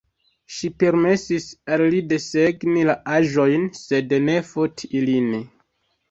Ŝi 0.59 0.69
permesis 0.83 1.43
al 1.75 1.83
li 1.93 1.99
desegni 2.13 2.85
la 2.91 2.95
aĵojn, 3.17 3.67
sed 3.81 4.15
ne 4.23 4.39
foti 4.53 4.91
ilin. 5.01 5.29